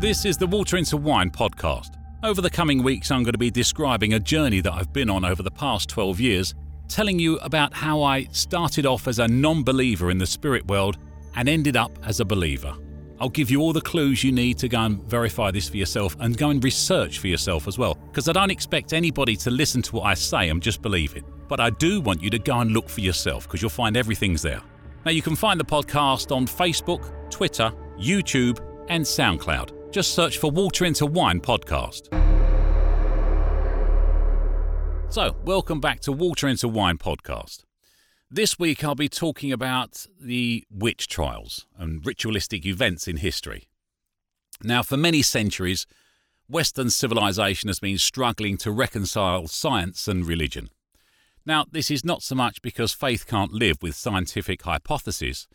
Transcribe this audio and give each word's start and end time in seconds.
This 0.00 0.24
is 0.24 0.36
the 0.36 0.46
Water 0.46 0.76
into 0.76 0.96
Wine 0.96 1.28
podcast. 1.28 1.96
Over 2.22 2.40
the 2.40 2.48
coming 2.48 2.84
weeks, 2.84 3.10
I'm 3.10 3.24
going 3.24 3.32
to 3.32 3.38
be 3.38 3.50
describing 3.50 4.14
a 4.14 4.20
journey 4.20 4.60
that 4.60 4.72
I've 4.72 4.92
been 4.92 5.10
on 5.10 5.24
over 5.24 5.42
the 5.42 5.50
past 5.50 5.88
12 5.88 6.20
years, 6.20 6.54
telling 6.86 7.18
you 7.18 7.36
about 7.38 7.74
how 7.74 8.02
I 8.02 8.26
started 8.30 8.86
off 8.86 9.08
as 9.08 9.18
a 9.18 9.26
non 9.26 9.64
believer 9.64 10.12
in 10.12 10.18
the 10.18 10.26
spirit 10.26 10.64
world 10.68 10.98
and 11.34 11.48
ended 11.48 11.76
up 11.76 11.98
as 12.04 12.20
a 12.20 12.24
believer. 12.24 12.76
I'll 13.18 13.28
give 13.28 13.50
you 13.50 13.60
all 13.60 13.72
the 13.72 13.80
clues 13.80 14.22
you 14.22 14.30
need 14.30 14.56
to 14.58 14.68
go 14.68 14.82
and 14.82 15.02
verify 15.02 15.50
this 15.50 15.68
for 15.68 15.76
yourself 15.78 16.16
and 16.20 16.38
go 16.38 16.50
and 16.50 16.62
research 16.62 17.18
for 17.18 17.26
yourself 17.26 17.66
as 17.66 17.76
well, 17.76 17.96
because 17.96 18.28
I 18.28 18.32
don't 18.32 18.52
expect 18.52 18.92
anybody 18.92 19.34
to 19.34 19.50
listen 19.50 19.82
to 19.82 19.96
what 19.96 20.04
I 20.04 20.14
say 20.14 20.48
and 20.48 20.62
just 20.62 20.80
believe 20.80 21.16
it. 21.16 21.24
But 21.48 21.58
I 21.58 21.70
do 21.70 22.00
want 22.00 22.22
you 22.22 22.30
to 22.30 22.38
go 22.38 22.60
and 22.60 22.70
look 22.70 22.88
for 22.88 23.00
yourself 23.00 23.48
because 23.48 23.62
you'll 23.62 23.70
find 23.70 23.96
everything's 23.96 24.42
there. 24.42 24.62
Now, 25.04 25.10
you 25.10 25.22
can 25.22 25.34
find 25.34 25.58
the 25.58 25.64
podcast 25.64 26.30
on 26.30 26.46
Facebook, 26.46 27.30
Twitter, 27.32 27.72
YouTube, 27.98 28.60
and 28.88 29.04
SoundCloud. 29.04 29.77
Just 29.90 30.14
search 30.14 30.36
for 30.36 30.50
Water 30.50 30.84
into 30.84 31.06
Wine 31.06 31.40
podcast. 31.40 32.08
So, 35.10 35.34
welcome 35.44 35.80
back 35.80 36.00
to 36.00 36.12
Water 36.12 36.46
into 36.46 36.68
Wine 36.68 36.98
podcast. 36.98 37.64
This 38.30 38.58
week 38.58 38.84
I'll 38.84 38.94
be 38.94 39.08
talking 39.08 39.50
about 39.50 40.06
the 40.20 40.66
witch 40.70 41.08
trials 41.08 41.66
and 41.78 42.04
ritualistic 42.04 42.66
events 42.66 43.08
in 43.08 43.16
history. 43.16 43.68
Now, 44.62 44.82
for 44.82 44.98
many 44.98 45.22
centuries, 45.22 45.86
Western 46.50 46.90
civilization 46.90 47.68
has 47.68 47.80
been 47.80 47.96
struggling 47.96 48.58
to 48.58 48.70
reconcile 48.70 49.46
science 49.46 50.06
and 50.06 50.26
religion. 50.26 50.68
Now, 51.46 51.64
this 51.70 51.90
is 51.90 52.04
not 52.04 52.22
so 52.22 52.34
much 52.34 52.60
because 52.60 52.92
faith 52.92 53.26
can't 53.26 53.52
live 53.52 53.82
with 53.82 53.94
scientific 53.94 54.60
hypotheses, 54.60 55.48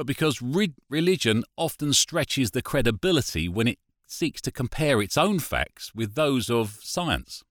but 0.00 0.06
because 0.06 0.40
re- 0.40 0.72
religion 0.88 1.44
often 1.58 1.92
stretches 1.92 2.52
the 2.52 2.62
credibility 2.62 3.50
when 3.50 3.68
it 3.68 3.78
seeks 4.06 4.40
to 4.40 4.50
compare 4.50 5.02
its 5.02 5.18
own 5.18 5.38
facts 5.38 5.94
with 5.94 6.14
those 6.14 6.48
of 6.48 6.78
science. 6.80 7.44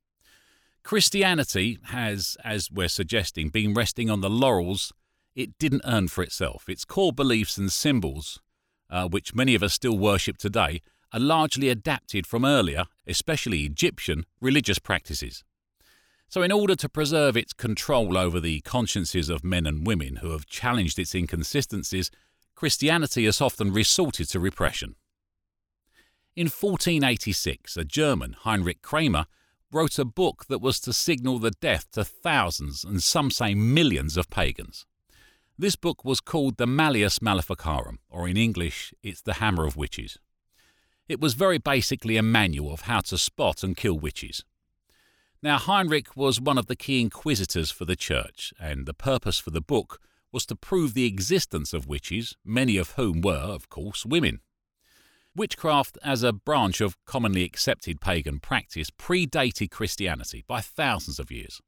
Christianity 0.82 1.78
has, 1.90 2.38
as 2.44 2.72
we're 2.72 2.88
suggesting, 2.88 3.50
been 3.50 3.76
resting 3.76 4.10
on 4.10 4.22
the 4.22 4.32
laurels 4.32 4.92
it 5.36 5.60
didn't 5.60 5.84
earn 5.86 6.08
for 6.08 6.24
itself. 6.24 6.68
Its 6.68 6.86
core 6.86 7.14
beliefs 7.14 7.60
and 7.60 7.72
symbols, 7.72 8.42
uh, 8.90 9.08
which 9.08 9.36
many 9.36 9.54
of 9.54 9.62
us 9.62 9.76
still 9.76 10.00
worship 10.00 10.38
today, 10.38 10.82
are 11.14 11.20
largely 11.20 11.70
adapted 11.70 12.26
from 12.26 12.44
earlier, 12.44 12.86
especially 13.06 13.60
Egyptian, 13.60 14.26
religious 14.42 14.80
practices. 14.80 15.44
So, 16.30 16.42
in 16.42 16.52
order 16.52 16.76
to 16.76 16.90
preserve 16.90 17.38
its 17.38 17.54
control 17.54 18.18
over 18.18 18.40
the 18.40 18.62
consciences 18.62 19.30
of 19.30 19.44
men 19.44 19.68
and 19.68 19.86
women 19.86 20.18
who 20.18 20.32
have 20.32 20.48
challenged 20.48 20.98
its 20.98 21.14
inconsistencies, 21.14 22.10
Christianity 22.60 23.24
has 23.24 23.40
often 23.40 23.72
resorted 23.72 24.28
to 24.28 24.38
repression. 24.38 24.96
In 26.36 26.48
1486, 26.48 27.78
a 27.78 27.86
German, 27.86 28.36
Heinrich 28.38 28.82
Kramer, 28.82 29.28
wrote 29.72 29.98
a 29.98 30.04
book 30.04 30.44
that 30.50 30.60
was 30.60 30.82
to 30.82 30.92
signal 30.92 31.40
the 31.40 31.52
death 31.52 31.90
to 31.94 32.04
thousands 32.04 32.84
and 32.84 33.02
some 33.02 33.32
say 33.32 33.56
millions 33.56 34.18
of 34.18 34.30
pagans. 34.30 34.86
This 35.58 35.78
book 35.78 36.04
was 36.04 36.20
called 36.20 36.58
the 36.58 36.68
Malleus 36.68 37.22
Maleficarum, 37.22 38.00
or 38.10 38.28
in 38.28 38.36
English, 38.36 38.94
it's 39.02 39.22
the 39.22 39.36
Hammer 39.36 39.66
of 39.66 39.78
Witches. 39.78 40.20
It 41.08 41.22
was 41.22 41.36
very 41.36 41.60
basically 41.60 42.18
a 42.18 42.22
manual 42.22 42.74
of 42.74 42.82
how 42.82 43.00
to 43.00 43.18
spot 43.18 43.64
and 43.64 43.78
kill 43.78 43.98
witches. 43.98 44.44
Now, 45.42 45.58
Heinrich 45.60 46.14
was 46.18 46.42
one 46.42 46.58
of 46.58 46.66
the 46.66 46.76
key 46.76 47.00
inquisitors 47.00 47.72
for 47.72 47.86
the 47.86 47.96
church, 47.96 48.54
and 48.60 48.86
the 48.86 48.94
purpose 48.94 49.40
for 49.40 49.52
the 49.52 49.62
book 49.62 50.02
was 50.32 50.46
to 50.46 50.56
prove 50.56 50.94
the 50.94 51.06
existence 51.06 51.74
of 51.74 51.88
witches, 51.88 52.36
many 52.46 52.78
of 52.78 52.92
whom 52.92 53.22
were, 53.22 53.34
of 53.34 53.70
course, 53.70 54.06
women. 54.06 54.42
Witchcraft, 55.36 55.98
as 56.04 56.24
a 56.24 56.34
branch 56.34 56.82
of 56.82 56.98
commonly 57.06 57.44
accepted 57.44 58.02
pagan 58.02 58.40
practice, 58.40 58.90
predated 58.90 59.72
Christianity 59.72 60.44
by 60.48 60.62
thousands 60.62 61.20
of 61.20 61.32
years. 61.32 61.62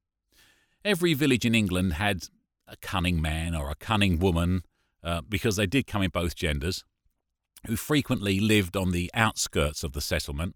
Every 0.84 1.14
village 1.14 1.46
in 1.46 1.56
England 1.56 1.94
had 1.94 2.24
a 2.68 2.76
cunning 2.78 3.22
man 3.22 3.56
or 3.56 3.70
a 3.70 3.76
cunning 3.76 4.20
woman, 4.20 4.64
uh, 5.04 5.22
because 5.28 5.56
they 5.56 5.68
did 5.68 5.88
come 5.88 6.02
in 6.02 6.10
both 6.10 6.36
genders, 6.36 6.84
who 7.68 7.76
frequently 7.76 8.40
lived 8.40 8.76
on 8.76 8.92
the 8.92 9.12
outskirts 9.14 9.84
of 9.84 9.94
the 9.94 10.02
settlement, 10.02 10.56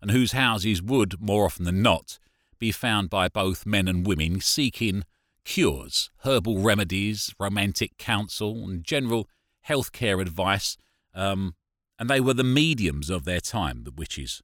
and 0.00 0.10
whose 0.10 0.32
houses 0.32 0.82
would, 0.82 1.20
more 1.20 1.46
often 1.46 1.64
than 1.64 1.82
not, 1.82 2.18
be 2.58 2.70
found 2.70 3.10
by 3.10 3.28
both 3.28 3.66
men 3.66 3.88
and 3.88 4.06
women 4.06 4.40
seeking 4.40 5.04
cures, 5.44 6.10
herbal 6.24 6.58
remedies, 6.58 7.34
romantic 7.38 7.98
counsel, 7.98 8.64
and 8.68 8.84
general 8.84 9.28
healthcare 9.68 10.20
advice. 10.20 10.76
Um, 11.14 11.54
and 11.98 12.08
they 12.08 12.20
were 12.20 12.34
the 12.34 12.44
mediums 12.44 13.10
of 13.10 13.24
their 13.24 13.40
time, 13.40 13.84
the 13.84 13.92
witches. 13.92 14.42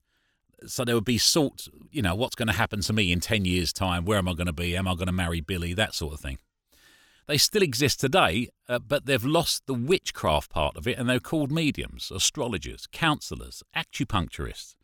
So 0.67 0.85
there 0.85 0.95
would 0.95 1.05
be 1.05 1.19
sort, 1.19 1.69
you 1.91 2.03
know, 2.03 2.15
what's 2.15 2.35
going 2.35 2.49
to 2.49 2.55
happen 2.55 2.81
to 2.83 2.93
me 2.93 3.13
in 3.13 3.21
10 3.21 3.45
years' 3.45 3.73
time? 3.73 4.05
Where 4.05 4.19
am 4.19 4.29
I 4.29 4.35
going 4.35 4.47
to 4.47 4.53
be? 4.53 4.77
Am 4.77 4.89
I 4.89 4.95
going 4.95 5.07
to 5.07 5.13
marry 5.13 5.41
Billy? 5.41 5.73
That 5.75 5.95
sort 5.95 6.15
of 6.15 6.21
thing. 6.21 6.39
They 7.29 7.37
still 7.37 7.63
exist 7.63 8.01
today, 8.01 8.49
uh, 8.69 8.79
but 8.79 9.07
they've 9.07 9.25
lost 9.25 9.67
the 9.67 9.75
witchcraft 9.75 10.51
part 10.51 10.77
of 10.77 10.89
it 10.89 10.99
and 10.99 11.09
they're 11.09 11.21
called 11.21 11.53
mediums, 11.53 12.11
astrologers, 12.11 12.89
counsellors, 12.91 13.63
acupuncturists. 13.77 14.77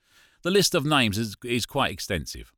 The 0.42 0.50
list 0.50 0.74
of 0.74 0.84
names 0.84 1.16
is, 1.16 1.36
is 1.42 1.64
quite 1.64 1.90
extensive. 1.90 2.52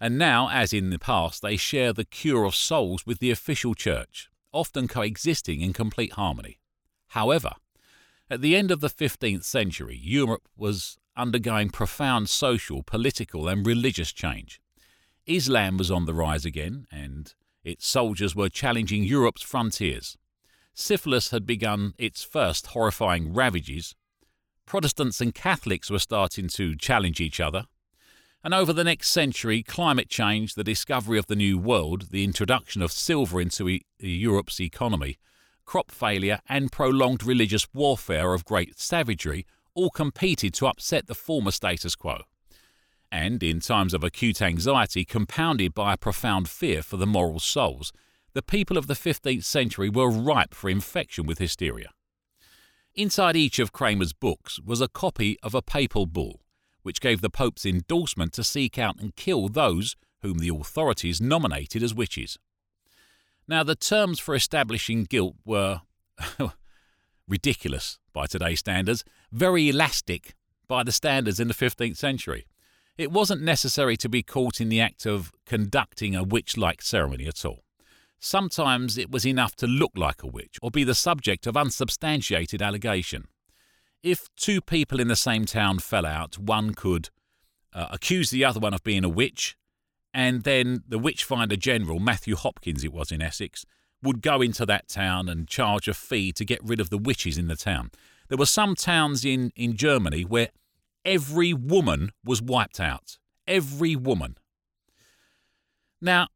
And 0.00 0.16
now, 0.16 0.48
as 0.48 0.72
in 0.72 0.90
the 0.90 0.98
past, 0.98 1.42
they 1.42 1.56
share 1.56 1.92
the 1.92 2.04
cure 2.04 2.44
of 2.44 2.54
souls 2.54 3.04
with 3.04 3.18
the 3.18 3.30
official 3.30 3.74
church, 3.74 4.28
often 4.52 4.86
coexisting 4.86 5.60
in 5.60 5.72
complete 5.72 6.12
harmony. 6.12 6.58
However, 7.08 7.52
at 8.30 8.40
the 8.40 8.54
end 8.54 8.70
of 8.70 8.80
the 8.80 8.90
15th 8.90 9.44
century, 9.44 9.98
Europe 10.00 10.48
was 10.56 10.98
undergoing 11.16 11.70
profound 11.70 12.28
social, 12.28 12.82
political, 12.82 13.48
and 13.48 13.66
religious 13.66 14.12
change. 14.12 14.60
Islam 15.26 15.76
was 15.76 15.90
on 15.90 16.06
the 16.06 16.14
rise 16.14 16.44
again, 16.44 16.86
and 16.92 17.34
its 17.64 17.86
soldiers 17.86 18.36
were 18.36 18.48
challenging 18.48 19.02
Europe's 19.02 19.42
frontiers. 19.42 20.16
Syphilis 20.74 21.30
had 21.30 21.44
begun 21.44 21.92
its 21.98 22.22
first 22.22 22.68
horrifying 22.68 23.34
ravages. 23.34 23.96
Protestants 24.64 25.20
and 25.20 25.34
Catholics 25.34 25.90
were 25.90 25.98
starting 25.98 26.48
to 26.48 26.76
challenge 26.76 27.20
each 27.20 27.40
other. 27.40 27.66
And 28.44 28.54
over 28.54 28.72
the 28.72 28.84
next 28.84 29.08
century, 29.08 29.62
climate 29.62 30.08
change, 30.08 30.54
the 30.54 30.62
discovery 30.62 31.18
of 31.18 31.26
the 31.26 31.36
New 31.36 31.58
World, 31.58 32.10
the 32.10 32.22
introduction 32.22 32.82
of 32.82 32.92
silver 32.92 33.40
into 33.40 33.68
e- 33.68 33.82
Europe's 33.98 34.60
economy, 34.60 35.18
crop 35.64 35.90
failure, 35.90 36.38
and 36.48 36.70
prolonged 36.70 37.24
religious 37.24 37.66
warfare 37.74 38.34
of 38.34 38.44
great 38.44 38.78
savagery 38.78 39.44
all 39.74 39.90
competed 39.90 40.54
to 40.54 40.68
upset 40.68 41.08
the 41.08 41.16
former 41.16 41.50
status 41.50 41.96
quo. 41.96 42.22
And 43.10 43.42
in 43.42 43.58
times 43.60 43.92
of 43.92 44.04
acute 44.04 44.40
anxiety, 44.40 45.04
compounded 45.04 45.74
by 45.74 45.94
a 45.94 45.98
profound 45.98 46.48
fear 46.48 46.82
for 46.82 46.96
the 46.96 47.06
moral 47.06 47.40
souls, 47.40 47.92
the 48.34 48.42
people 48.42 48.78
of 48.78 48.86
the 48.86 48.94
15th 48.94 49.44
century 49.44 49.88
were 49.88 50.10
ripe 50.10 50.54
for 50.54 50.70
infection 50.70 51.26
with 51.26 51.38
hysteria. 51.38 51.90
Inside 52.94 53.34
each 53.34 53.58
of 53.58 53.72
Kramer's 53.72 54.12
books 54.12 54.60
was 54.60 54.80
a 54.80 54.88
copy 54.88 55.38
of 55.42 55.54
a 55.54 55.62
papal 55.62 56.06
bull 56.06 56.40
which 56.88 57.02
gave 57.02 57.20
the 57.20 57.28
Pope's 57.28 57.66
endorsement 57.66 58.32
to 58.32 58.42
seek 58.42 58.78
out 58.78 58.98
and 58.98 59.14
kill 59.14 59.48
those 59.48 59.94
whom 60.22 60.38
the 60.38 60.48
authorities 60.48 61.20
nominated 61.20 61.82
as 61.82 61.94
witches. 61.94 62.38
Now, 63.46 63.62
the 63.62 63.74
terms 63.74 64.18
for 64.18 64.34
establishing 64.34 65.04
guilt 65.04 65.36
were 65.44 65.82
ridiculous 67.28 67.98
by 68.14 68.24
today's 68.24 68.60
standards, 68.60 69.04
very 69.30 69.68
elastic 69.68 70.34
by 70.66 70.82
the 70.82 70.90
standards 70.90 71.38
in 71.38 71.48
the 71.48 71.52
15th 71.52 71.98
century. 71.98 72.46
It 72.96 73.12
wasn't 73.12 73.42
necessary 73.42 73.98
to 73.98 74.08
be 74.08 74.22
caught 74.22 74.58
in 74.58 74.70
the 74.70 74.80
act 74.80 75.04
of 75.04 75.30
conducting 75.44 76.16
a 76.16 76.24
witch 76.24 76.56
like 76.56 76.80
ceremony 76.80 77.26
at 77.26 77.44
all. 77.44 77.64
Sometimes 78.18 78.96
it 78.96 79.10
was 79.10 79.26
enough 79.26 79.54
to 79.56 79.66
look 79.66 79.92
like 79.94 80.22
a 80.22 80.26
witch 80.26 80.56
or 80.62 80.70
be 80.70 80.84
the 80.84 80.94
subject 80.94 81.46
of 81.46 81.54
unsubstantiated 81.54 82.62
allegation 82.62 83.26
if 84.02 84.28
two 84.36 84.60
people 84.60 85.00
in 85.00 85.08
the 85.08 85.16
same 85.16 85.44
town 85.44 85.78
fell 85.78 86.06
out, 86.06 86.38
one 86.38 86.74
could 86.74 87.10
uh, 87.72 87.86
accuse 87.90 88.30
the 88.30 88.44
other 88.44 88.60
one 88.60 88.74
of 88.74 88.82
being 88.84 89.04
a 89.04 89.08
witch, 89.08 89.56
and 90.14 90.42
then 90.42 90.82
the 90.88 90.98
witchfinder 90.98 91.56
general, 91.56 91.98
Matthew 91.98 92.36
Hopkins, 92.36 92.84
it 92.84 92.92
was 92.92 93.12
in 93.12 93.22
Essex, 93.22 93.64
would 94.02 94.22
go 94.22 94.40
into 94.40 94.64
that 94.66 94.88
town 94.88 95.28
and 95.28 95.48
charge 95.48 95.88
a 95.88 95.94
fee 95.94 96.32
to 96.32 96.44
get 96.44 96.62
rid 96.62 96.80
of 96.80 96.90
the 96.90 96.98
witches 96.98 97.36
in 97.36 97.48
the 97.48 97.56
town. 97.56 97.90
There 98.28 98.38
were 98.38 98.46
some 98.46 98.74
towns 98.74 99.24
in, 99.24 99.52
in 99.56 99.76
Germany 99.76 100.24
where 100.24 100.48
every 101.04 101.52
woman 101.52 102.12
was 102.24 102.40
wiped 102.40 102.80
out. 102.80 103.18
Every 103.46 103.96
woman. 103.96 104.36
Now, 106.00 106.28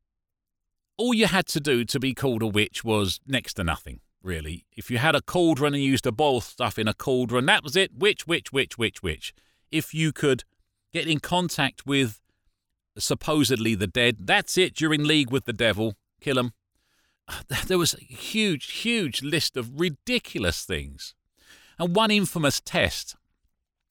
all 0.97 1.15
you 1.15 1.27
had 1.27 1.47
to 1.49 1.61
do 1.61 1.85
to 1.85 2.01
be 2.01 2.15
called 2.15 2.43
a 2.43 2.47
witch 2.47 2.83
was 2.83 3.21
next 3.27 3.55
to 3.55 3.65
nothing 3.65 4.01
really. 4.23 4.67
If 4.77 4.91
you 4.91 4.99
had 4.99 5.15
a 5.15 5.21
cauldron 5.21 5.75
and 5.75 5.83
used 5.83 6.05
to 6.05 6.13
boil 6.13 6.41
stuff 6.41 6.79
in 6.79 6.89
a 6.89 6.95
cauldron, 6.95 7.47
that 7.47 7.65
was 7.65 7.77
it. 7.77 7.95
Which, 7.95 8.27
which, 8.27 8.53
which, 8.53 8.79
which, 8.79 9.03
which. 9.03 9.35
If 9.71 9.95
you 9.95 10.13
could 10.13 10.45
get 10.93 11.07
in 11.07 11.21
contact 11.21 11.87
with 11.87 12.21
supposedly 12.97 13.75
the 13.75 13.87
dead, 13.87 14.19
that's 14.21 14.59
it. 14.59 14.81
You're 14.81 14.95
in 14.95 15.05
league 15.05 15.31
with 15.31 15.45
the 15.45 15.53
devil. 15.53 15.95
Kill 16.21 16.37
them. 16.37 16.53
There 17.67 17.79
was 17.79 17.95
a 17.95 18.05
huge, 18.05 18.73
huge 18.73 19.23
list 19.23 19.57
of 19.57 19.81
ridiculous 19.81 20.65
things. 20.65 21.15
And 21.79 21.97
one 21.97 22.11
infamous 22.11 22.61
test 22.61 23.17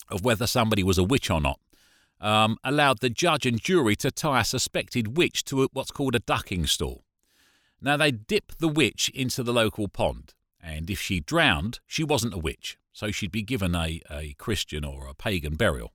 of 0.09 0.23
whether 0.23 0.45
somebody 0.45 0.83
was 0.83 0.97
a 0.97 1.03
witch 1.03 1.29
or 1.29 1.41
not, 1.41 1.59
um, 2.19 2.57
allowed 2.63 2.99
the 2.99 3.09
judge 3.09 3.45
and 3.45 3.59
jury 3.59 3.95
to 3.97 4.11
tie 4.11 4.41
a 4.41 4.45
suspected 4.45 5.17
witch 5.17 5.43
to 5.45 5.63
a, 5.63 5.67
what's 5.73 5.91
called 5.91 6.15
a 6.15 6.19
ducking 6.19 6.67
stool. 6.67 7.03
Now, 7.81 7.97
they 7.97 8.11
dip 8.11 8.53
the 8.59 8.67
witch 8.67 9.09
into 9.09 9.41
the 9.41 9.53
local 9.53 9.87
pond, 9.87 10.33
and 10.61 10.89
if 10.89 10.99
she 10.99 11.19
drowned, 11.19 11.79
she 11.87 12.03
wasn't 12.03 12.35
a 12.35 12.39
witch, 12.39 12.77
so 12.93 13.11
she'd 13.11 13.31
be 13.31 13.41
given 13.41 13.73
a, 13.73 14.01
a 14.09 14.35
Christian 14.37 14.85
or 14.85 15.07
a 15.07 15.15
pagan 15.15 15.55
burial. 15.55 15.93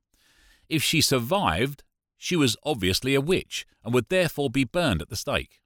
If 0.68 0.82
she 0.82 1.00
survived, 1.00 1.84
she 2.16 2.34
was 2.34 2.56
obviously 2.64 3.14
a 3.14 3.20
witch 3.20 3.66
and 3.84 3.94
would 3.94 4.08
therefore 4.08 4.50
be 4.50 4.64
burned 4.64 5.00
at 5.00 5.10
the 5.10 5.16
stake. 5.16 5.60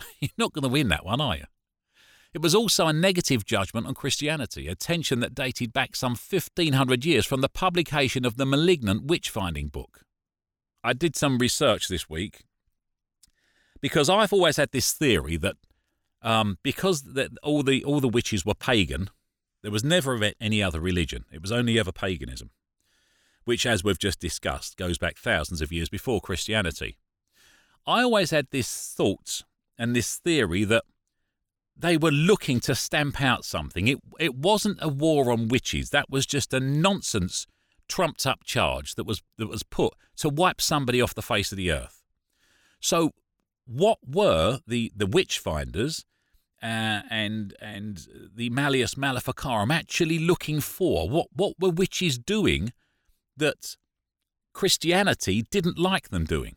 You're 0.20 0.30
not 0.36 0.52
going 0.52 0.64
to 0.64 0.68
win 0.68 0.88
that 0.88 1.04
one, 1.04 1.20
are 1.20 1.36
you? 1.36 1.44
It 2.34 2.40
was 2.40 2.54
also 2.54 2.86
a 2.86 2.92
negative 2.92 3.44
judgment 3.44 3.86
on 3.86 3.94
Christianity, 3.94 4.66
a 4.66 4.74
tension 4.74 5.20
that 5.20 5.34
dated 5.34 5.72
back 5.72 5.94
some 5.94 6.12
1500 6.12 7.04
years 7.04 7.26
from 7.26 7.42
the 7.42 7.48
publication 7.48 8.24
of 8.24 8.38
the 8.38 8.46
malignant 8.46 9.04
witch 9.04 9.28
finding 9.28 9.68
book. 9.68 10.00
I 10.82 10.94
did 10.94 11.14
some 11.14 11.38
research 11.38 11.88
this 11.88 12.08
week 12.08 12.44
because 13.82 14.08
I've 14.08 14.32
always 14.32 14.56
had 14.56 14.70
this 14.72 14.92
theory 14.92 15.36
that 15.36 15.56
um, 16.22 16.56
because 16.62 17.04
all 17.42 17.62
the 17.62 17.84
all 17.84 18.00
the 18.00 18.08
witches 18.08 18.46
were 18.46 18.54
pagan, 18.54 19.10
there 19.62 19.72
was 19.72 19.84
never 19.84 20.18
any 20.40 20.62
other 20.62 20.80
religion. 20.80 21.26
It 21.30 21.42
was 21.42 21.52
only 21.52 21.78
ever 21.78 21.92
paganism, 21.92 22.50
which, 23.44 23.66
as 23.66 23.84
we've 23.84 23.98
just 23.98 24.20
discussed, 24.20 24.76
goes 24.78 24.96
back 24.96 25.18
thousands 25.18 25.60
of 25.60 25.72
years 25.72 25.88
before 25.88 26.20
Christianity. 26.20 26.96
I 27.84 28.02
always 28.02 28.30
had 28.30 28.46
this 28.50 28.94
thought 28.96 29.42
and 29.76 29.94
this 29.94 30.16
theory 30.16 30.62
that 30.64 30.84
they 31.76 31.96
were 31.96 32.12
looking 32.12 32.60
to 32.60 32.76
stamp 32.76 33.20
out 33.20 33.44
something. 33.44 33.88
It 33.88 33.98
it 34.20 34.36
wasn't 34.36 34.78
a 34.80 34.88
war 34.88 35.32
on 35.32 35.48
witches. 35.48 35.90
That 35.90 36.08
was 36.08 36.24
just 36.24 36.54
a 36.54 36.60
nonsense, 36.60 37.48
trumped 37.88 38.26
up 38.26 38.44
charge 38.44 38.94
that 38.94 39.04
was 39.04 39.22
that 39.38 39.48
was 39.48 39.64
put 39.64 39.94
to 40.18 40.28
wipe 40.28 40.60
somebody 40.60 41.02
off 41.02 41.14
the 41.14 41.22
face 41.22 41.50
of 41.50 41.58
the 41.58 41.72
earth. 41.72 42.02
So, 42.80 43.12
what 43.66 43.98
were 44.06 44.60
the 44.66 44.92
the 44.94 45.06
witch 45.06 45.38
finders 45.38 46.04
uh, 46.62 47.02
and 47.10 47.54
and 47.60 48.06
the 48.34 48.50
Malleus 48.50 48.96
Maleficarum 48.96 49.70
actually 49.70 50.18
looking 50.18 50.60
for? 50.60 51.08
What 51.08 51.28
what 51.32 51.54
were 51.58 51.70
witches 51.70 52.18
doing 52.18 52.72
that 53.36 53.76
Christianity 54.52 55.46
didn't 55.50 55.78
like 55.78 56.10
them 56.10 56.24
doing? 56.24 56.56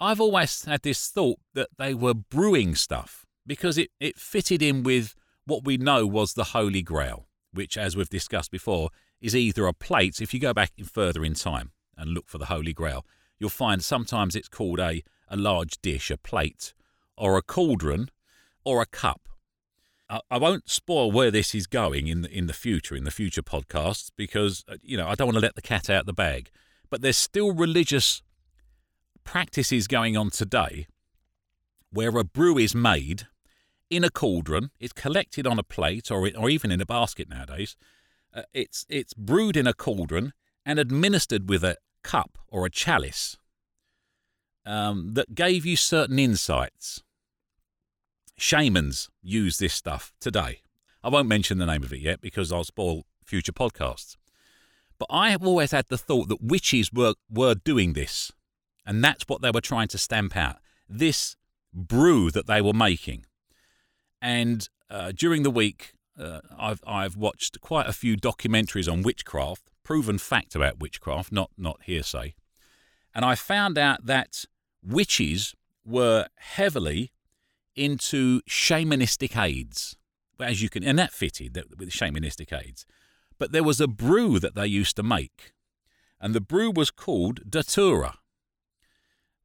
I've 0.00 0.20
always 0.20 0.64
had 0.64 0.82
this 0.82 1.08
thought 1.08 1.38
that 1.52 1.68
they 1.76 1.92
were 1.92 2.14
brewing 2.14 2.74
stuff 2.74 3.26
because 3.46 3.76
it, 3.76 3.90
it 4.00 4.18
fitted 4.18 4.62
in 4.62 4.82
with 4.82 5.14
what 5.44 5.64
we 5.64 5.76
know 5.76 6.06
was 6.06 6.32
the 6.32 6.44
Holy 6.44 6.80
Grail, 6.80 7.26
which, 7.52 7.76
as 7.76 7.96
we've 7.96 8.08
discussed 8.08 8.50
before, 8.50 8.90
is 9.20 9.36
either 9.36 9.66
a 9.66 9.74
plate, 9.74 10.20
if 10.20 10.32
you 10.32 10.40
go 10.40 10.54
back 10.54 10.72
further 10.84 11.24
in 11.24 11.34
time 11.34 11.72
and 11.96 12.10
look 12.10 12.28
for 12.28 12.38
the 12.38 12.46
Holy 12.46 12.72
Grail, 12.72 13.04
you'll 13.38 13.50
find 13.50 13.84
sometimes 13.84 14.34
it's 14.34 14.48
called 14.48 14.80
a, 14.80 15.02
a 15.30 15.36
large 15.36 15.80
dish, 15.80 16.10
a 16.10 16.18
plate, 16.18 16.74
or 17.16 17.38
a 17.38 17.42
cauldron, 17.42 18.10
or 18.64 18.82
a 18.82 18.86
cup. 18.86 19.22
I, 20.28 20.38
won't 20.38 20.68
spoil 20.68 21.12
where 21.12 21.30
this 21.30 21.54
is 21.54 21.68
going 21.68 22.08
in 22.08 22.22
the, 22.22 22.36
in 22.36 22.48
the 22.48 22.52
future, 22.52 22.96
in 22.96 23.04
the 23.04 23.12
future 23.12 23.42
podcasts, 23.42 24.10
because, 24.16 24.64
uh, 24.68 24.74
you 24.82 24.96
know, 24.96 25.06
I 25.06 25.14
don't 25.14 25.28
want 25.28 25.36
to 25.36 25.42
let 25.42 25.54
the 25.54 25.62
cat 25.62 25.88
out 25.88 26.00
of 26.00 26.06
the 26.06 26.12
bag. 26.12 26.50
But 26.90 27.00
there's 27.00 27.16
still 27.16 27.52
religious 27.52 28.22
practices 29.22 29.86
going 29.86 30.16
on 30.16 30.30
today 30.30 30.88
where 31.92 32.16
a 32.18 32.24
brew 32.24 32.58
is 32.58 32.74
made 32.74 33.28
in 33.88 34.02
a 34.02 34.10
cauldron. 34.10 34.70
It's 34.80 34.92
collected 34.92 35.46
on 35.46 35.60
a 35.60 35.62
plate 35.62 36.10
or, 36.10 36.28
or 36.36 36.50
even 36.50 36.72
in 36.72 36.80
a 36.80 36.86
basket 36.86 37.28
nowadays. 37.28 37.76
Uh, 38.34 38.42
it's, 38.52 38.86
it's 38.88 39.14
brewed 39.14 39.56
in 39.56 39.68
a 39.68 39.74
cauldron 39.74 40.32
and 40.66 40.80
administered 40.80 41.48
with 41.48 41.62
a 41.62 41.76
cup 42.02 42.38
or 42.48 42.66
a 42.66 42.70
chalice 42.70 43.36
um, 44.70 45.14
that 45.14 45.34
gave 45.34 45.66
you 45.66 45.74
certain 45.74 46.18
insights. 46.18 47.02
Shamans 48.36 49.10
use 49.20 49.58
this 49.58 49.74
stuff 49.74 50.12
today. 50.20 50.60
I 51.02 51.08
won't 51.08 51.28
mention 51.28 51.58
the 51.58 51.66
name 51.66 51.82
of 51.82 51.92
it 51.92 52.00
yet 52.00 52.20
because 52.20 52.52
I'll 52.52 52.64
spoil 52.64 53.04
future 53.24 53.52
podcasts. 53.52 54.16
But 54.98 55.08
I 55.10 55.30
have 55.30 55.44
always 55.44 55.72
had 55.72 55.86
the 55.88 55.98
thought 55.98 56.28
that 56.28 56.42
witches 56.42 56.92
were, 56.92 57.14
were 57.28 57.54
doing 57.54 57.94
this, 57.94 58.32
and 58.86 59.02
that's 59.02 59.24
what 59.26 59.42
they 59.42 59.50
were 59.50 59.60
trying 59.60 59.88
to 59.88 59.98
stamp 59.98 60.36
out. 60.36 60.58
This 60.88 61.36
brew 61.72 62.30
that 62.30 62.46
they 62.46 62.60
were 62.60 62.72
making. 62.72 63.26
And 64.22 64.68
uh, 64.88 65.12
during 65.12 65.42
the 65.42 65.50
week, 65.50 65.94
uh, 66.18 66.40
I've 66.56 66.82
I've 66.86 67.16
watched 67.16 67.60
quite 67.60 67.88
a 67.88 67.92
few 67.94 68.16
documentaries 68.16 68.92
on 68.92 69.02
witchcraft, 69.02 69.70
proven 69.82 70.18
fact 70.18 70.54
about 70.54 70.80
witchcraft, 70.80 71.32
not 71.32 71.50
not 71.56 71.80
hearsay. 71.84 72.34
And 73.14 73.24
I 73.24 73.34
found 73.34 73.78
out 73.78 74.06
that 74.06 74.44
witches 74.82 75.54
were 75.84 76.28
heavily 76.36 77.12
into 77.76 78.40
shamanistic 78.42 79.40
aids, 79.40 79.96
as 80.38 80.62
you 80.62 80.68
can, 80.68 80.84
and 80.84 80.98
that 80.98 81.12
fitted 81.12 81.54
that, 81.54 81.78
with 81.78 81.90
shamanistic 81.90 82.52
aids. 82.52 82.86
But 83.38 83.52
there 83.52 83.64
was 83.64 83.80
a 83.80 83.88
brew 83.88 84.38
that 84.38 84.54
they 84.54 84.66
used 84.66 84.96
to 84.96 85.02
make, 85.02 85.52
and 86.20 86.34
the 86.34 86.40
brew 86.40 86.70
was 86.70 86.90
called 86.90 87.40
datura. 87.48 88.18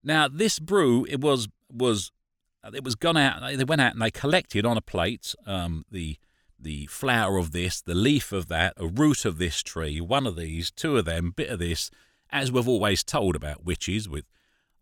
Now, 0.04 0.28
this 0.28 0.60
brew 0.60 1.06
it 1.10 1.22
was 1.22 1.48
was 1.72 2.12
it 2.74 2.84
was 2.84 2.96
gone 2.96 3.18
out. 3.18 3.42
They 3.58 3.64
went 3.64 3.82
out 3.82 3.94
and 3.94 4.02
they 4.02 4.12
collected 4.12 4.66
on 4.66 4.78
a 4.78 4.82
plate 4.82 5.34
um, 5.46 5.86
the 5.90 6.18
the 6.58 6.86
flower 6.88 7.38
of 7.38 7.52
this, 7.52 7.82
the 7.82 7.94
leaf 7.94 8.32
of 8.32 8.48
that, 8.48 8.74
a 8.78 8.88
root 8.88 9.26
of 9.26 9.38
this 9.38 9.62
tree, 9.62 10.00
one 10.00 10.26
of 10.26 10.36
these, 10.36 10.72
two 10.72 10.98
of 10.98 11.06
them, 11.06 11.32
bit 11.36 11.50
of 11.50 11.60
this, 11.60 11.92
as 12.32 12.52
we've 12.52 12.68
always 12.68 13.04
told 13.04 13.36
about 13.36 13.66
witches 13.66 14.08
with 14.08 14.26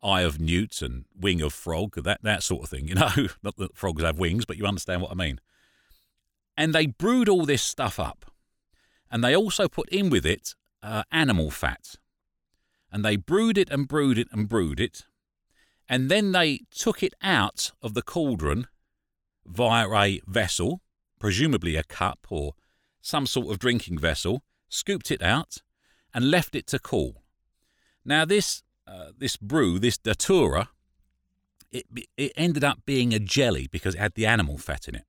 eye 0.03 0.21
of 0.21 0.39
newt 0.39 0.81
and 0.81 1.05
wing 1.15 1.41
of 1.41 1.53
frog, 1.53 1.95
that 2.03 2.21
that 2.23 2.43
sort 2.43 2.63
of 2.63 2.69
thing. 2.69 2.87
You 2.87 2.95
know, 2.95 3.09
not 3.41 3.57
that 3.57 3.77
frogs 3.77 4.03
have 4.03 4.19
wings, 4.19 4.45
but 4.45 4.57
you 4.57 4.65
understand 4.65 5.01
what 5.01 5.11
I 5.11 5.15
mean. 5.15 5.39
And 6.55 6.73
they 6.73 6.85
brewed 6.85 7.29
all 7.29 7.45
this 7.45 7.63
stuff 7.63 7.99
up, 7.99 8.31
and 9.09 9.23
they 9.23 9.35
also 9.35 9.67
put 9.67 9.89
in 9.89 10.09
with 10.09 10.25
it 10.25 10.55
uh, 10.81 11.03
animal 11.11 11.49
fat, 11.49 11.95
and 12.91 13.03
they 13.03 13.15
brewed 13.15 13.57
it 13.57 13.69
and 13.71 13.87
brewed 13.87 14.17
it 14.17 14.27
and 14.31 14.47
brewed 14.47 14.79
it 14.79 15.05
and 15.89 16.09
then 16.09 16.31
they 16.31 16.61
took 16.71 17.03
it 17.03 17.13
out 17.21 17.71
of 17.81 17.93
the 17.93 18.01
cauldron 18.01 18.67
via 19.45 19.89
a 19.89 20.21
vessel, 20.25 20.81
presumably 21.19 21.75
a 21.75 21.83
cup 21.83 22.19
or 22.29 22.53
some 23.01 23.25
sort 23.25 23.51
of 23.51 23.59
drinking 23.59 23.97
vessel, 23.97 24.43
scooped 24.69 25.11
it 25.11 25.21
out, 25.21 25.57
and 26.13 26.31
left 26.31 26.55
it 26.55 26.67
to 26.67 26.79
cool. 26.79 27.23
Now, 28.05 28.25
this 28.25 28.63
uh, 28.87 29.11
this 29.17 29.37
brew, 29.37 29.79
this 29.79 29.97
datura, 29.97 30.69
it, 31.71 31.85
it 32.17 32.31
ended 32.35 32.63
up 32.63 32.79
being 32.85 33.13
a 33.13 33.19
jelly 33.19 33.67
because 33.71 33.95
it 33.95 33.99
had 33.99 34.13
the 34.15 34.25
animal 34.25 34.57
fat 34.57 34.87
in 34.87 34.95
it. 34.95 35.05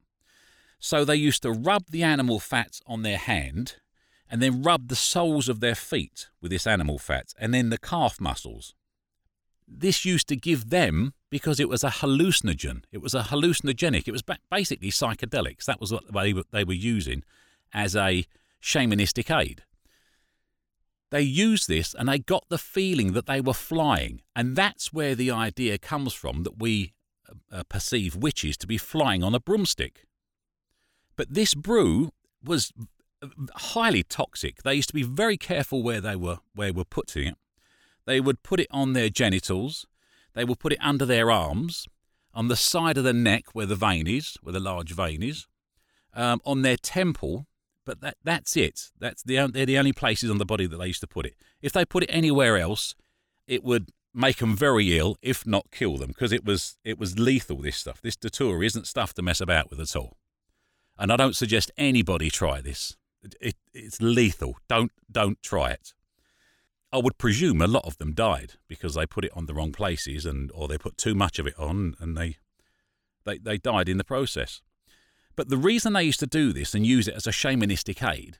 So 0.79 1.05
they 1.05 1.17
used 1.17 1.43
to 1.43 1.51
rub 1.51 1.87
the 1.91 2.03
animal 2.03 2.41
fat 2.41 2.81
on 2.87 3.03
their 3.03 3.19
hand 3.19 3.77
and 4.31 4.43
then 4.43 4.63
rub 4.63 4.89
the 4.89 4.97
soles 4.97 5.49
of 5.49 5.61
their 5.61 5.75
feet 5.75 6.29
with 6.41 6.51
this 6.51 6.67
animal 6.67 6.99
fat 6.99 7.35
and 7.39 7.53
then 7.55 7.71
the 7.71 7.79
calf 7.79 8.21
muscles 8.21 8.75
this 9.67 10.05
used 10.05 10.29
to 10.29 10.37
give 10.37 10.71
them 10.71 11.15
because 11.31 11.59
it 11.59 11.69
was 11.69 11.83
a 11.83 11.91
hallucinogen. 11.91 12.85
It 12.93 13.03
was 13.03 13.15
a 13.15 13.23
hallucinogenic. 13.23 14.07
It 14.07 14.13
was 14.13 14.23
basically 14.51 14.91
psychedelics. 14.91 15.65
That 15.65 15.81
was 15.81 15.93
what 15.93 16.13
they 16.13 16.35
they 16.53 16.65
were 16.65 16.73
using 16.73 17.25
as 17.73 17.97
a 17.97 18.27
shamanistic 18.63 19.35
aid. 19.35 19.63
They 21.15 21.23
used 21.23 21.69
this 21.69 21.95
and 21.95 22.09
they 22.09 22.19
got 22.19 22.45
the 22.49 22.59
feeling 22.59 23.13
that 23.13 23.27
they 23.27 23.41
were 23.41 23.55
flying. 23.55 24.23
And 24.35 24.57
that's 24.57 24.93
where 24.93 25.15
the 25.15 25.31
idea 25.31 25.79
comes 25.79 26.13
from 26.13 26.43
that 26.43 26.59
we 26.59 26.93
uh, 27.53 27.63
perceive 27.69 28.17
witches 28.17 28.57
to 28.59 28.67
be 28.67 28.79
flying 28.79 29.23
on 29.23 29.35
a 29.35 29.39
broomstick. 29.39 30.07
But 31.17 31.33
this 31.33 31.55
brew 31.55 32.11
was 32.43 32.73
highly 33.55 34.03
toxic. 34.03 34.65
They 34.65 34.75
used 34.75 34.89
to 34.89 34.95
be 34.95 35.05
very 35.05 35.37
careful 35.37 35.85
where 35.85 36.01
they 36.01 36.17
were 36.17 36.39
where 36.55 36.73
were 36.73 36.85
putting 36.85 37.29
it 37.29 37.39
they 38.07 38.21
would 38.21 38.43
put 38.43 38.61
it 38.61 38.69
on 38.71 38.93
their 38.93 39.09
genitals, 39.09 39.87
they 40.35 40.45
would 40.45 40.59
put 40.59 40.73
it 40.73 40.79
under 40.81 41.07
their 41.07 41.31
arms, 41.31 41.87
on 42.35 42.49
the 42.49 42.57
side 42.57 42.99
of 42.99 43.05
the 43.05 43.13
neck 43.13 43.55
where 43.55 43.67
the 43.67 43.77
vein 43.77 44.07
is, 44.07 44.37
where 44.43 44.53
the 44.53 44.61
large 44.61 44.93
vein 44.93 45.23
is, 45.23 45.47
um, 46.15 46.41
on 46.45 46.63
their 46.63 46.77
temple, 46.77 47.47
but 47.85 48.01
that, 48.01 48.17
that's 48.25 48.57
it. 48.57 48.91
That's 48.99 49.23
the, 49.23 49.47
they're 49.53 49.67
the 49.67 49.79
only 49.79 49.93
places 49.93 50.31
on 50.31 50.39
the 50.39 50.45
body 50.45 50.67
that 50.67 50.77
they 50.77 50.87
used 50.87 51.01
to 51.01 51.07
put 51.07 51.27
it. 51.27 51.35
If 51.63 51.73
they 51.73 51.85
put 51.85 52.03
it 52.03 52.11
anywhere 52.11 52.57
else, 52.57 52.95
it 53.47 53.63
would 53.65 53.91
make 54.15 54.39
them 54.39 54.57
very 54.57 54.97
ill, 54.97 55.17
if 55.21 55.47
not 55.47 55.71
kill 55.71 55.97
them, 55.97 56.09
because 56.09 56.33
it 56.33 56.45
was 56.45 56.79
it 56.85 56.99
was 56.99 57.19
lethal. 57.19 57.59
This 57.59 57.77
stuff, 57.77 58.01
this 58.01 58.17
datura, 58.17 58.65
isn't 58.65 58.87
stuff 58.87 59.13
to 59.15 59.23
mess 59.23 59.41
about 59.41 59.71
with 59.71 59.81
at 59.81 59.97
all. 59.97 60.17
And 60.99 61.13
I 61.13 61.17
don't 61.17 61.37
suggest 61.37 61.73
anybody 61.77 62.31
try 62.31 62.61
this. 62.61 62.97
It, 63.23 63.35
it, 63.41 63.55
it's 63.73 64.01
lethal. 64.01 64.57
Don't 64.69 64.93
don't 65.11 65.43
try 65.43 65.71
it. 65.71 65.93
I 66.93 66.99
would 66.99 67.19
presume 67.19 67.61
a 67.61 67.67
lot 67.67 67.85
of 67.85 67.99
them 67.99 68.13
died 68.13 68.53
because 68.69 68.95
they 68.95 69.05
put 69.05 69.25
it 69.25 69.33
on 69.35 69.47
the 69.47 69.55
wrong 69.55 69.73
places 69.73 70.25
and 70.25 70.51
or 70.55 70.69
they 70.69 70.79
put 70.79 70.97
too 70.97 71.15
much 71.15 71.41
of 71.41 71.47
it 71.47 71.59
on 71.59 71.97
and 71.99 72.17
they 72.17 72.37
they, 73.25 73.39
they 73.39 73.59
died 73.59 73.89
in 73.89 73.99
the 73.99 74.05
process. 74.05 74.61
But 75.37 75.49
the 75.49 75.57
reason 75.57 75.93
they 75.93 76.05
used 76.05 76.21
to 76.21 76.27
do 76.27 76.53
this 76.53 76.75
and 76.75 76.87
use 76.87 77.09
it 77.09 77.15
as 77.15 77.27
a 77.27 77.31
shamanistic 77.31 78.07
aid, 78.09 78.39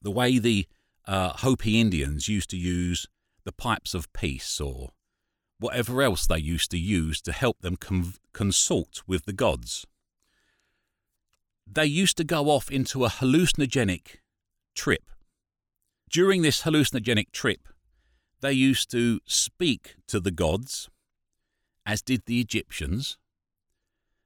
the 0.00 0.10
way 0.10 0.38
the 0.38 0.66
uh, 1.06 1.30
Hopi 1.30 1.80
Indians 1.80 2.28
used 2.28 2.50
to 2.50 2.56
use 2.56 3.06
the 3.44 3.52
pipes 3.52 3.94
of 3.94 4.12
peace 4.12 4.60
or 4.60 4.90
whatever 5.58 6.02
else 6.02 6.26
they 6.26 6.38
used 6.38 6.70
to 6.70 6.78
use 6.78 7.20
to 7.22 7.32
help 7.32 7.60
them 7.60 7.76
con- 7.76 8.14
consult 8.32 9.02
with 9.06 9.24
the 9.26 9.32
gods. 9.32 9.86
They 11.66 11.86
used 11.86 12.16
to 12.16 12.24
go 12.24 12.46
off 12.46 12.70
into 12.70 13.04
a 13.04 13.08
hallucinogenic 13.08 14.18
trip. 14.74 15.08
During 16.10 16.42
this 16.42 16.62
hallucinogenic 16.62 17.32
trip, 17.32 17.68
they 18.40 18.52
used 18.52 18.90
to 18.90 19.20
speak 19.24 19.94
to 20.08 20.20
the 20.20 20.32
gods, 20.32 20.90
as 21.86 22.02
did 22.02 22.22
the 22.26 22.40
Egyptians. 22.40 23.16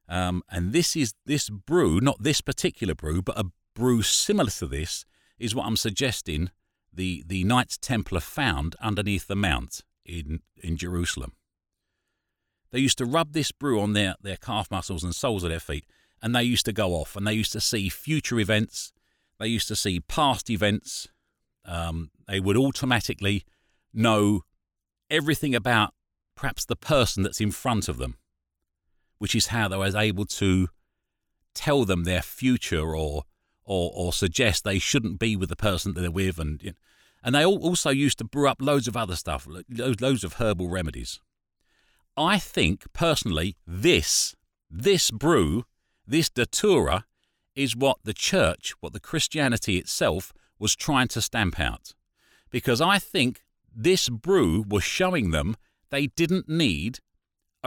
Um, 0.09 0.43
and 0.49 0.71
this 0.71 0.95
is 0.95 1.13
this 1.25 1.49
brew, 1.49 1.99
not 1.99 2.21
this 2.21 2.41
particular 2.41 2.95
brew, 2.95 3.21
but 3.21 3.37
a 3.37 3.45
brew 3.75 4.01
similar 4.01 4.49
to 4.51 4.67
this, 4.67 5.05
is 5.37 5.53
what 5.53 5.65
I'm 5.65 5.77
suggesting 5.77 6.49
the, 6.93 7.23
the 7.27 7.43
Knights 7.43 7.77
Templar 7.77 8.21
found 8.21 8.75
underneath 8.81 9.27
the 9.27 9.35
mount 9.35 9.81
in, 10.05 10.41
in 10.61 10.77
Jerusalem. 10.77 11.33
They 12.71 12.79
used 12.79 12.97
to 12.97 13.05
rub 13.05 13.33
this 13.33 13.51
brew 13.51 13.79
on 13.79 13.93
their, 13.93 14.15
their 14.21 14.37
calf 14.37 14.71
muscles 14.71 15.03
and 15.03 15.15
soles 15.15 15.43
of 15.43 15.49
their 15.49 15.59
feet, 15.59 15.85
and 16.21 16.35
they 16.35 16.43
used 16.43 16.65
to 16.65 16.73
go 16.73 16.93
off 16.93 17.15
and 17.15 17.25
they 17.25 17.33
used 17.33 17.51
to 17.53 17.61
see 17.61 17.89
future 17.89 18.39
events. 18.39 18.91
They 19.39 19.47
used 19.47 19.67
to 19.67 19.75
see 19.75 19.99
past 19.99 20.49
events. 20.49 21.07
Um, 21.65 22.11
they 22.27 22.39
would 22.39 22.57
automatically 22.57 23.45
know 23.93 24.41
everything 25.09 25.53
about 25.53 25.93
perhaps 26.35 26.65
the 26.65 26.75
person 26.75 27.23
that's 27.23 27.41
in 27.41 27.51
front 27.51 27.87
of 27.87 27.97
them, 27.97 28.15
which 29.17 29.35
is 29.35 29.47
how 29.47 29.67
they 29.67 29.77
was 29.77 29.95
able 29.95 30.25
to 30.25 30.67
tell 31.53 31.85
them 31.85 32.03
their 32.03 32.21
future 32.21 32.95
or 32.95 33.23
or, 33.63 33.91
or 33.93 34.13
suggest 34.13 34.63
they 34.63 34.79
shouldn't 34.79 35.19
be 35.19 35.35
with 35.35 35.49
the 35.49 35.55
person 35.55 35.93
that 35.93 36.01
they're 36.01 36.09
with, 36.09 36.39
and 36.39 36.73
and 37.21 37.35
they 37.35 37.45
also 37.45 37.89
used 37.89 38.17
to 38.19 38.23
brew 38.23 38.47
up 38.47 38.61
loads 38.61 38.87
of 38.87 38.95
other 38.95 39.15
stuff, 39.15 39.45
loads 39.69 40.23
of 40.23 40.33
herbal 40.33 40.69
remedies. 40.69 41.19
I 42.15 42.39
think 42.39 42.85
personally, 42.93 43.57
this 43.67 44.35
this 44.69 45.11
brew, 45.11 45.65
this 46.05 46.29
datura, 46.29 47.05
is 47.55 47.75
what 47.75 47.97
the 48.03 48.13
church, 48.13 48.73
what 48.79 48.93
the 48.93 48.99
Christianity 48.99 49.77
itself 49.77 50.31
was 50.59 50.75
trying 50.75 51.07
to 51.09 51.21
stamp 51.21 51.59
out, 51.59 51.93
because 52.49 52.79
I 52.81 52.99
think 52.99 53.43
this 53.75 54.09
brew 54.09 54.63
was 54.67 54.83
showing 54.83 55.31
them 55.31 55.55
they 55.89 56.07
didn't 56.07 56.49
need 56.49 56.99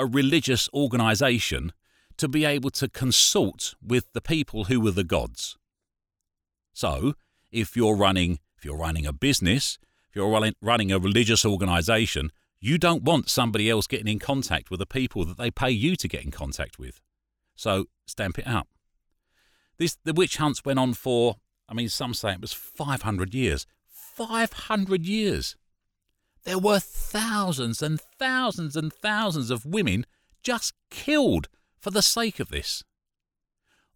a 0.01 0.07
religious 0.07 0.69
organization 0.73 1.73
to 2.17 2.29
be 2.29 2.45
able 2.45 2.71
to 2.71 2.89
consult 2.89 3.75
with 3.83 4.13
the 4.13 4.21
people 4.21 4.65
who 4.65 4.81
were 4.81 4.91
the 4.91 5.05
gods. 5.05 5.57
So, 6.73 7.15
if 7.51 7.77
you're 7.77 7.97
running 7.97 8.39
if 8.61 8.65
you're 8.67 8.77
running 8.77 9.07
a 9.07 9.13
business, 9.13 9.79
if 10.11 10.17
you're 10.17 10.29
running, 10.61 10.93
a 10.93 10.99
religious 10.99 11.47
organization, 11.47 12.31
you 12.61 12.77
don't 12.77 13.03
want 13.03 13.31
somebody 13.31 13.71
else 13.71 13.87
getting 13.87 14.09
in 14.09 14.19
contact 14.19 14.71
with 14.71 14.81
the 14.81 14.87
people 14.87 15.25
that 15.25 15.39
they 15.39 15.51
pay 15.51 15.71
you 15.71 15.97
to 15.97 16.07
get 16.07 16.23
in 16.23 16.31
contact 16.31 16.79
with. 16.79 17.01
So, 17.57 17.87
stamp 18.07 18.39
it 18.39 18.47
out. 18.47 18.67
This 19.79 19.97
the 20.05 20.13
witch 20.13 20.37
hunts 20.37 20.63
went 20.63 20.79
on 20.79 20.93
for 20.93 21.37
I 21.71 21.73
mean 21.73 21.89
some 21.89 22.13
say 22.13 22.33
it 22.33 22.41
was 22.43 22.53
500 22.53 23.33
years. 23.35 23.67
500 23.89 25.07
years. 25.07 25.57
There 26.51 26.59
were 26.59 26.81
thousands 26.81 27.81
and 27.81 28.01
thousands 28.01 28.75
and 28.75 28.93
thousands 28.93 29.53
of 29.53 29.65
women 29.65 30.05
just 30.43 30.75
killed 30.91 31.49
for 31.79 31.93
the 31.93 32.03
sake 32.03 32.41
of 32.41 32.49
this. 32.49 32.83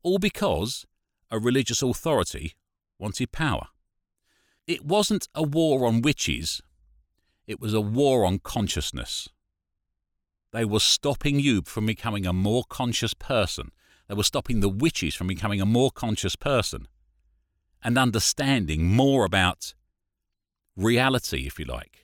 All 0.05 0.21
because 0.21 0.87
a 1.33 1.41
religious 1.41 1.83
authority 1.83 2.55
wanted 2.97 3.33
power. 3.33 3.67
It 4.69 4.85
wasn't 4.85 5.27
a 5.35 5.43
war 5.43 5.85
on 5.85 6.01
witches, 6.01 6.63
it 7.49 7.59
was 7.59 7.75
a 7.75 7.81
war 7.81 8.25
on 8.25 8.39
consciousness. 8.39 9.29
They 10.53 10.65
were 10.65 10.79
stopping 10.79 11.41
you 11.41 11.63
from 11.63 11.87
becoming 11.87 12.25
a 12.25 12.33
more 12.33 12.63
conscious 12.69 13.15
person. 13.15 13.73
They 14.07 14.15
were 14.15 14.23
stopping 14.23 14.61
the 14.61 14.69
witches 14.69 15.17
from 15.17 15.27
becoming 15.27 15.61
a 15.61 15.67
more 15.67 15.91
conscious 15.91 16.37
person 16.37 16.87
and 17.83 17.99
understanding 17.99 18.87
more 18.87 19.25
about 19.25 19.75
reality, 20.77 21.49
if 21.49 21.59
you 21.59 21.65
like. 21.65 22.04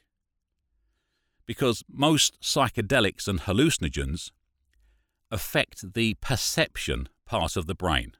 Because 1.50 1.82
most 1.90 2.40
psychedelics 2.40 3.26
and 3.26 3.40
hallucinogens 3.40 4.30
affect 5.30 5.94
the 5.94 6.14
perception 6.20 7.08
part 7.26 7.56
of 7.56 7.66
the 7.66 7.74
brain 7.74 8.12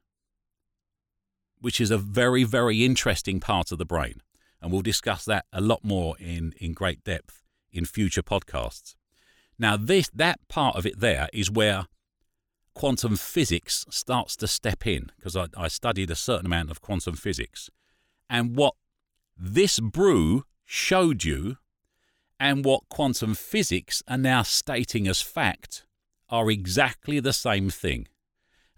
which 1.61 1.81
is 1.81 1.91
a 1.91 1.99
very, 1.99 2.45
very 2.45 2.85
interesting 2.85 3.39
part 3.39 3.71
of 3.71 3.79
the 3.79 3.85
brain. 3.85 4.21
And 4.61 4.73
we'll 4.73 4.83
discuss 4.83 5.25
that 5.27 5.47
a 5.53 5.61
lot 5.61 5.85
more 5.85 6.17
in, 6.19 6.55
in 6.59 6.73
great 6.73 7.05
depth 7.05 7.43
in 7.73 7.85
future 7.85 8.23
podcasts. 8.23 8.95
Now, 9.59 9.77
this 9.77 10.09
that 10.15 10.41
part 10.49 10.77
of 10.77 10.87
it 10.87 11.01
there 11.01 11.29
is 11.33 11.51
where 11.51 11.87
quantum 12.75 13.17
physics 13.17 13.85
starts 13.91 14.37
to 14.37 14.49
step 14.49 14.87
in 14.87 15.11
because 15.17 15.37
I, 15.37 15.47
I 15.57 15.69
studied 15.69 16.11
a 16.11 16.17
certain 16.17 16.47
amount 16.47 16.71
of 16.71 16.81
quantum 16.81 17.15
physics. 17.15 17.71
And 18.29 18.57
what 18.57 18.75
this 19.37 19.81
brew 19.81 20.45
showed 20.65 21.25
you 21.25 21.59
and 22.41 22.65
what 22.65 22.89
quantum 22.89 23.35
physics 23.35 24.03
are 24.09 24.17
now 24.17 24.43
stating 24.43 25.07
as 25.07 25.21
fact 25.21 25.85
are 26.31 26.51
exactly 26.51 27.21
the 27.21 27.35
same 27.35 27.69
thing. 27.69 28.09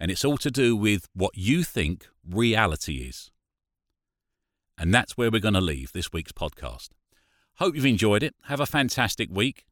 And 0.00 0.11
it's 0.11 0.25
all 0.25 0.37
to 0.38 0.50
do 0.50 0.75
with 0.75 1.09
what 1.14 1.38
you 1.38 1.62
think 1.62 2.09
reality 2.28 2.97
is. 2.97 3.31
And 4.76 4.92
that's 4.92 5.16
where 5.16 5.31
we're 5.31 5.40
going 5.40 5.54
to 5.54 5.61
leave 5.61 5.92
this 5.92 6.12
week's 6.12 6.33
podcast. 6.33 6.88
Hope 7.57 7.76
you've 7.76 7.87
enjoyed 7.87 8.25
it. 8.25 8.35
Have 8.47 8.59
a 8.59 8.66
fantastic 8.66 9.28
week. 9.31 9.64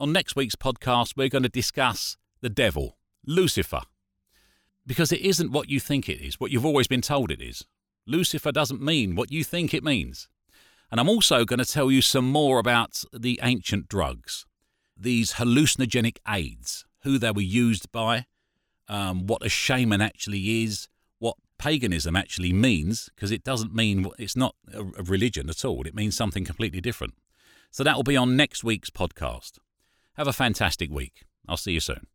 On 0.00 0.12
next 0.12 0.34
week's 0.34 0.56
podcast, 0.56 1.16
we're 1.16 1.28
going 1.28 1.44
to 1.44 1.48
discuss 1.48 2.16
the 2.40 2.50
devil, 2.50 2.96
Lucifer. 3.24 3.82
Because 4.84 5.12
it 5.12 5.20
isn't 5.20 5.52
what 5.52 5.70
you 5.70 5.78
think 5.78 6.08
it 6.08 6.20
is, 6.20 6.40
what 6.40 6.50
you've 6.50 6.66
always 6.66 6.88
been 6.88 7.00
told 7.00 7.30
it 7.30 7.40
is. 7.40 7.64
Lucifer 8.06 8.50
doesn't 8.50 8.82
mean 8.82 9.14
what 9.14 9.30
you 9.30 9.44
think 9.44 9.72
it 9.72 9.84
means. 9.84 10.28
And 10.90 11.00
I'm 11.00 11.08
also 11.08 11.44
going 11.44 11.58
to 11.58 11.64
tell 11.64 11.90
you 11.90 12.00
some 12.00 12.30
more 12.30 12.58
about 12.58 13.02
the 13.12 13.40
ancient 13.42 13.88
drugs, 13.88 14.46
these 14.96 15.34
hallucinogenic 15.34 16.18
aids, 16.28 16.84
who 17.02 17.18
they 17.18 17.30
were 17.30 17.40
used 17.40 17.90
by, 17.92 18.26
um, 18.88 19.26
what 19.26 19.44
a 19.44 19.48
shaman 19.48 20.00
actually 20.00 20.62
is, 20.62 20.88
what 21.18 21.36
paganism 21.58 22.14
actually 22.14 22.52
means, 22.52 23.10
because 23.14 23.30
it 23.30 23.42
doesn't 23.42 23.74
mean, 23.74 24.06
it's 24.18 24.36
not 24.36 24.54
a, 24.72 24.80
a 24.80 25.02
religion 25.02 25.50
at 25.50 25.64
all. 25.64 25.86
It 25.86 25.94
means 25.94 26.16
something 26.16 26.44
completely 26.44 26.80
different. 26.80 27.14
So 27.70 27.82
that 27.84 27.96
will 27.96 28.04
be 28.04 28.16
on 28.16 28.36
next 28.36 28.62
week's 28.64 28.90
podcast. 28.90 29.58
Have 30.14 30.28
a 30.28 30.32
fantastic 30.32 30.90
week. 30.90 31.24
I'll 31.48 31.56
see 31.56 31.72
you 31.72 31.80
soon. 31.80 32.06